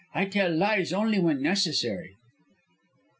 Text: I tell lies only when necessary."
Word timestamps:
I 0.15 0.25
tell 0.25 0.49
lies 0.51 0.91
only 0.93 1.19
when 1.19 1.43
necessary." 1.43 2.15